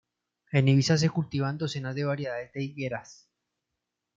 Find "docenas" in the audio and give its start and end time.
1.59-1.93